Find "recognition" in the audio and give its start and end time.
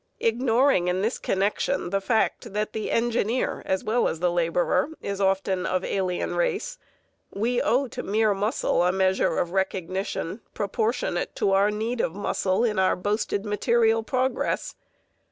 9.51-10.41